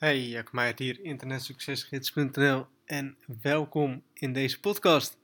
Hey, 0.00 0.28
Jack 0.28 0.78
hier, 0.78 1.00
internetsuccesgids.nl 1.00 2.66
en 2.84 3.16
welkom 3.42 4.02
in 4.12 4.32
deze 4.32 4.60
podcast. 4.60 5.18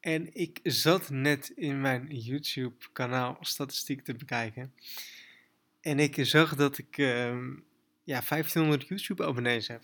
En 0.00 0.34
ik 0.34 0.60
zat 0.62 1.10
net 1.10 1.52
in 1.56 1.80
mijn 1.80 2.06
YouTube 2.06 2.86
kanaal 2.92 3.36
statistiek 3.40 4.04
te 4.04 4.14
bekijken 4.14 4.72
en 5.80 5.98
ik 5.98 6.16
zag 6.20 6.54
dat 6.54 6.78
ik 6.78 6.98
ehm, 6.98 7.48
ja, 8.04 8.22
1500 8.28 8.88
YouTube 8.88 9.24
abonnees 9.24 9.68
heb. 9.68 9.82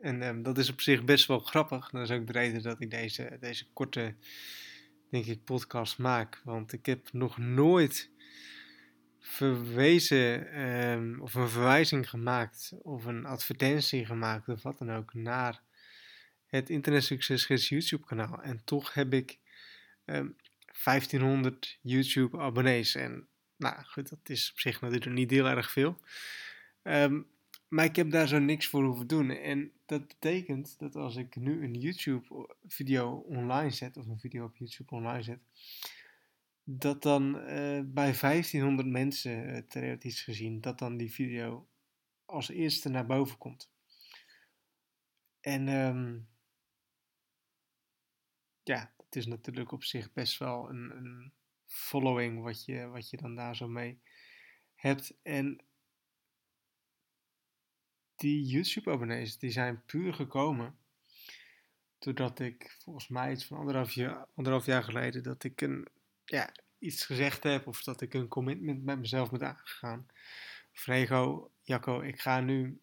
En 0.00 0.22
ehm, 0.22 0.42
dat 0.42 0.58
is 0.58 0.70
op 0.70 0.80
zich 0.80 1.04
best 1.04 1.26
wel 1.26 1.38
grappig. 1.38 1.90
Dat 1.90 2.10
is 2.10 2.16
ook 2.16 2.26
de 2.26 2.32
reden 2.32 2.62
dat 2.62 2.80
ik 2.80 2.90
deze, 2.90 3.36
deze 3.40 3.66
korte, 3.72 4.14
denk 5.10 5.24
ik, 5.26 5.44
podcast 5.44 5.98
maak. 5.98 6.40
Want 6.44 6.72
ik 6.72 6.86
heb 6.86 7.12
nog 7.12 7.38
nooit 7.38 8.10
verwezen 9.22 10.60
um, 10.60 11.20
of 11.20 11.34
een 11.34 11.48
verwijzing 11.48 12.10
gemaakt 12.10 12.72
of 12.82 13.04
een 13.04 13.26
advertentie 13.26 14.06
gemaakt 14.06 14.48
of 14.48 14.62
wat 14.62 14.78
dan 14.78 14.90
ook 14.90 15.14
naar 15.14 15.62
het 16.46 16.70
Internet 16.70 17.04
Succesgids 17.04 17.68
YouTube 17.68 18.04
kanaal. 18.04 18.42
En 18.42 18.64
toch 18.64 18.94
heb 18.94 19.12
ik 19.12 19.38
um, 20.04 20.36
1500 20.84 21.78
YouTube 21.82 22.38
abonnees. 22.38 22.94
En 22.94 23.26
nou 23.56 23.84
goed, 23.84 24.08
dat 24.08 24.28
is 24.28 24.50
op 24.50 24.60
zich 24.60 24.80
natuurlijk 24.80 25.12
niet 25.12 25.30
heel 25.30 25.46
erg 25.46 25.70
veel. 25.70 26.00
Um, 26.82 27.26
maar 27.68 27.84
ik 27.84 27.96
heb 27.96 28.10
daar 28.10 28.28
zo 28.28 28.38
niks 28.38 28.66
voor 28.66 28.84
hoeven 28.84 29.06
doen. 29.06 29.30
En 29.30 29.72
dat 29.86 30.06
betekent 30.06 30.78
dat 30.78 30.96
als 30.96 31.16
ik 31.16 31.36
nu 31.36 31.64
een 31.64 31.74
YouTube 31.74 32.56
video 32.66 33.12
online 33.12 33.70
zet, 33.70 33.96
of 33.96 34.06
een 34.06 34.18
video 34.18 34.44
op 34.44 34.56
YouTube 34.56 34.94
online 34.94 35.22
zet, 35.22 35.38
dat 36.64 37.02
dan 37.02 37.36
uh, 37.36 37.80
bij 37.84 38.14
1500 38.20 38.88
mensen, 38.88 39.48
uh, 39.48 39.58
theoretisch 39.58 40.22
gezien, 40.22 40.60
dat 40.60 40.78
dan 40.78 40.96
die 40.96 41.12
video 41.12 41.68
als 42.24 42.48
eerste 42.48 42.88
naar 42.88 43.06
boven 43.06 43.38
komt. 43.38 43.70
En 45.40 45.68
um, 45.68 46.28
ja, 48.62 48.94
het 48.96 49.16
is 49.16 49.26
natuurlijk 49.26 49.72
op 49.72 49.84
zich 49.84 50.12
best 50.12 50.38
wel 50.38 50.70
een, 50.70 50.96
een 50.96 51.32
following 51.66 52.42
wat 52.42 52.64
je, 52.64 52.86
wat 52.86 53.10
je 53.10 53.16
dan 53.16 53.34
daar 53.34 53.56
zo 53.56 53.68
mee 53.68 54.02
hebt. 54.74 55.14
En 55.22 55.64
die 58.16 58.44
YouTube-abonnees 58.44 59.38
die 59.38 59.50
zijn 59.50 59.84
puur 59.84 60.14
gekomen 60.14 60.78
doordat 61.98 62.38
ik 62.38 62.76
volgens 62.78 63.08
mij 63.08 63.32
iets 63.32 63.44
van 63.44 63.58
anderhalf 63.58 63.92
jaar, 63.92 64.26
anderhalf 64.34 64.66
jaar 64.66 64.82
geleden 64.82 65.22
dat 65.22 65.44
ik 65.44 65.60
een, 65.60 65.88
ja, 66.24 66.54
iets 66.82 67.06
gezegd 67.06 67.42
heb 67.42 67.66
of 67.66 67.82
dat 67.82 68.00
ik 68.00 68.14
een 68.14 68.28
commitment 68.28 68.84
met 68.84 68.98
mezelf 68.98 69.30
moet 69.30 69.42
aangegaan. 69.42 70.06
Vrego, 70.72 71.50
Jacco, 71.62 72.00
ik 72.00 72.20
ga 72.20 72.40
nu 72.40 72.80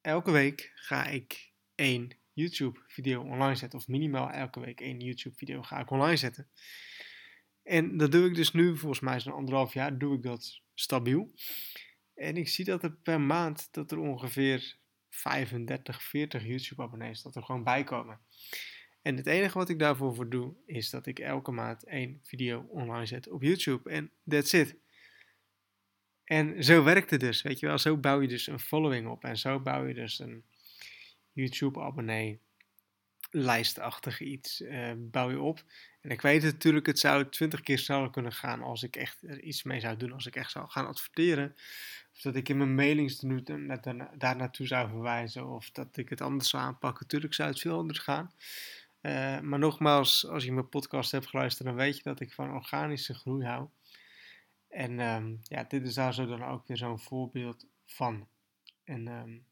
elke 0.00 0.30
week 0.30 0.72
ga 0.74 1.06
ik 1.06 1.52
één 1.74 2.10
YouTube 2.32 2.80
video 2.86 3.22
online 3.22 3.54
zetten 3.54 3.78
of 3.78 3.88
minimaal 3.88 4.30
elke 4.30 4.60
week 4.60 4.80
één 4.80 5.00
YouTube 5.00 5.36
video 5.36 5.62
ga 5.62 5.78
ik 5.78 5.90
online 5.90 6.16
zetten. 6.16 6.48
En 7.62 7.96
dat 7.96 8.12
doe 8.12 8.26
ik 8.26 8.34
dus 8.34 8.52
nu, 8.52 8.76
volgens 8.76 9.00
mij 9.00 9.20
zo'n 9.20 9.32
anderhalf 9.32 9.72
jaar, 9.72 9.98
doe 9.98 10.16
ik 10.16 10.22
dat 10.22 10.60
stabiel. 10.74 11.34
En 12.14 12.36
ik 12.36 12.48
zie 12.48 12.64
dat 12.64 12.82
er 12.82 12.92
per 12.92 13.20
maand 13.20 13.68
dat 13.72 13.90
er 13.90 13.98
ongeveer 13.98 14.76
35, 15.08 16.02
40 16.02 16.44
YouTube 16.44 16.82
abonnees 16.82 17.22
dat 17.22 17.36
er 17.36 17.42
gewoon 17.42 17.64
bij 17.64 17.84
komen. 17.84 18.20
En 19.02 19.16
het 19.16 19.26
enige 19.26 19.58
wat 19.58 19.68
ik 19.68 19.78
daarvoor 19.78 20.14
voor 20.14 20.28
doe, 20.28 20.54
is 20.66 20.90
dat 20.90 21.06
ik 21.06 21.18
elke 21.18 21.50
maand 21.50 21.84
één 21.84 22.20
video 22.22 22.66
online 22.68 23.06
zet 23.06 23.28
op 23.28 23.42
YouTube. 23.42 23.90
En 23.90 24.10
that's 24.28 24.52
it. 24.52 24.76
En 26.24 26.64
zo 26.64 26.82
werkt 26.82 27.10
het 27.10 27.20
dus, 27.20 27.42
weet 27.42 27.58
je 27.58 27.66
wel. 27.66 27.78
Zo 27.78 27.96
bouw 27.96 28.20
je 28.20 28.28
dus 28.28 28.46
een 28.46 28.60
following 28.60 29.08
op. 29.08 29.24
En 29.24 29.38
zo 29.38 29.60
bouw 29.60 29.86
je 29.86 29.94
dus 29.94 30.18
een 30.18 30.44
YouTube-abonnee 31.32 32.40
lijstachtig 33.30 34.20
iets 34.20 34.60
uh, 34.60 34.92
bouw 34.96 35.30
je 35.30 35.40
op. 35.40 35.64
En 36.00 36.10
ik 36.10 36.20
weet 36.20 36.42
het 36.42 36.52
natuurlijk, 36.52 36.86
het 36.86 36.98
zou 36.98 37.28
twintig 37.28 37.60
keer 37.60 37.78
sneller 37.78 38.10
kunnen 38.10 38.32
gaan 38.32 38.62
als 38.62 38.82
ik 38.82 38.96
echt 38.96 39.22
er 39.22 39.40
iets 39.40 39.62
mee 39.62 39.80
zou 39.80 39.96
doen, 39.96 40.12
als 40.12 40.26
ik 40.26 40.36
echt 40.36 40.50
zou 40.50 40.68
gaan 40.68 40.86
adverteren. 40.86 41.54
Of 42.14 42.20
dat 42.20 42.36
ik 42.36 42.48
in 42.48 42.56
mijn 42.56 42.74
mailings 42.74 43.18
daar 44.14 44.36
naartoe 44.36 44.66
zou 44.66 44.88
verwijzen, 44.88 45.46
of 45.46 45.70
dat 45.70 45.96
ik 45.96 46.08
het 46.08 46.20
anders 46.20 46.50
zou 46.50 46.62
aanpakken. 46.62 47.02
Natuurlijk 47.02 47.34
zou 47.34 47.48
het 47.48 47.60
veel 47.60 47.78
anders 47.78 47.98
gaan. 47.98 48.32
Uh, 49.08 49.40
maar 49.40 49.58
nogmaals, 49.58 50.26
als 50.26 50.44
je 50.44 50.52
mijn 50.52 50.68
podcast 50.68 51.10
hebt 51.10 51.26
geluisterd, 51.26 51.68
dan 51.68 51.76
weet 51.76 51.96
je 51.96 52.02
dat 52.02 52.20
ik 52.20 52.32
van 52.32 52.54
organische 52.54 53.14
groei 53.14 53.44
hou. 53.44 53.68
En 54.68 55.00
um, 55.00 55.40
ja, 55.42 55.64
dit 55.64 55.86
is 55.86 55.94
daar 55.94 56.14
zo 56.14 56.26
dan 56.26 56.44
ook 56.44 56.66
weer 56.66 56.76
zo'n 56.76 56.98
voorbeeld 56.98 57.66
van. 57.86 58.28
En 58.84 59.06
um, 59.06 59.44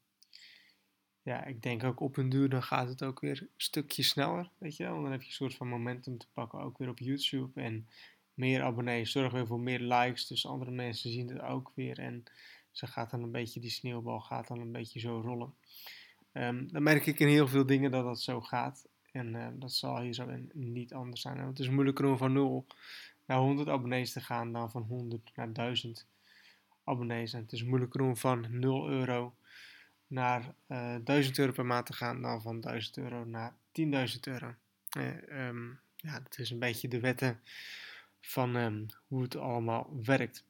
ja, 1.23 1.45
ik 1.45 1.63
denk 1.63 1.85
ook 1.85 2.01
op 2.01 2.17
een 2.17 2.29
duur 2.29 2.49
dan 2.49 2.63
gaat 2.63 2.89
het 2.89 3.03
ook 3.03 3.21
weer 3.21 3.41
een 3.41 3.51
stukje 3.57 4.03
sneller, 4.03 4.51
weet 4.59 4.77
je 4.77 4.85
wel. 4.85 5.03
Dan 5.03 5.11
heb 5.11 5.21
je 5.21 5.27
een 5.27 5.33
soort 5.33 5.55
van 5.55 5.69
momentum 5.69 6.19
te 6.19 6.29
pakken, 6.33 6.61
ook 6.61 6.79
weer 6.79 6.89
op 6.89 6.99
YouTube. 6.99 7.61
En 7.61 7.89
meer 8.35 8.63
abonnees 8.63 9.11
zorgen 9.11 9.35
weer 9.35 9.47
voor 9.47 9.61
meer 9.61 9.81
likes, 9.81 10.27
dus 10.27 10.47
andere 10.47 10.71
mensen 10.71 11.11
zien 11.11 11.29
het 11.29 11.41
ook 11.41 11.73
weer. 11.75 11.99
En 11.99 12.25
ze 12.71 12.87
gaat 12.87 13.11
dan 13.11 13.23
een 13.23 13.33
beetje, 13.33 13.61
die 13.61 13.71
sneeuwbal 13.71 14.21
gaat 14.21 14.49
dan 14.49 14.61
een 14.61 14.73
beetje 14.73 15.01
zo 15.01 15.21
rollen. 15.21 15.55
Um, 16.33 16.73
dan 16.73 16.83
merk 16.83 17.07
ik 17.07 17.19
in 17.19 17.29
heel 17.29 17.49
veel 17.49 17.67
dingen 17.67 17.91
dat 17.91 18.05
dat 18.05 18.21
zo 18.21 18.41
gaat. 18.41 18.87
En 19.17 19.35
uh, 19.35 19.47
dat 19.53 19.73
zal 19.73 20.01
hier 20.01 20.15
zo 20.15 20.27
niet 20.53 20.95
anders 20.95 21.21
zijn. 21.21 21.39
het 21.39 21.59
is 21.59 21.69
moeilijker 21.69 22.05
om 22.05 22.17
van 22.17 22.33
0 22.33 22.67
naar 23.27 23.39
100 23.39 23.69
abonnees 23.69 24.13
te 24.13 24.21
gaan 24.21 24.53
dan 24.53 24.71
van 24.71 24.83
100 24.83 25.31
naar 25.35 25.53
1000 25.53 26.07
abonnees. 26.85 27.33
En 27.33 27.41
het 27.41 27.53
is 27.53 27.65
moeilijker 27.65 28.01
om 28.01 28.17
van 28.17 28.47
0 28.51 28.89
euro 28.89 29.35
naar 30.07 30.55
uh, 30.69 30.95
eh, 30.95 31.05
1000 31.05 31.39
euro 31.39 31.53
per 31.53 31.67
maand 31.67 31.87
te 31.87 31.93
gaan 31.93 32.23
dan 32.23 32.43
van 32.43 32.61
1000 32.61 32.97
euro 32.97 33.25
naar 33.25 33.55
10.000 33.81 33.87
euro. 34.21 34.55
Uh, 34.99 35.55
ja, 35.97 36.21
dat 36.21 36.39
is 36.39 36.51
een 36.51 36.59
beetje 36.59 36.89
de 36.89 37.01
wetten 37.01 37.41
van 38.21 38.57
um, 38.57 38.87
hoe 39.07 39.23
het 39.23 39.37
allemaal 39.37 40.01
werkt. 40.05 40.45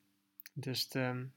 Dus, 0.53 0.95
um, 0.95 1.33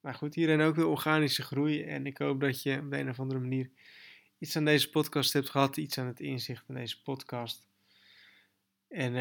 maar 0.00 0.14
goed, 0.14 0.34
hierin 0.34 0.60
ook 0.60 0.74
de 0.74 0.86
organische 0.86 1.42
groei. 1.42 1.82
En 1.82 2.06
ik 2.06 2.18
hoop 2.18 2.40
dat 2.40 2.62
je 2.62 2.78
op 2.78 2.90
de 2.90 2.98
een 2.98 3.08
of 3.08 3.20
andere 3.20 3.40
manier 3.40 3.70
iets 4.38 4.56
aan 4.56 4.64
deze 4.64 4.90
podcast 4.90 5.32
hebt 5.32 5.50
gehad, 5.50 5.76
iets 5.76 5.98
aan 5.98 6.06
het 6.06 6.20
inzicht 6.20 6.64
van 6.66 6.74
deze 6.74 7.02
podcast. 7.02 7.66
En 8.88 9.14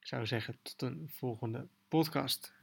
ik 0.00 0.06
zou 0.06 0.26
zeggen, 0.26 0.58
tot 0.62 0.82
een 0.82 1.10
volgende 1.12 1.68
podcast. 1.88 2.57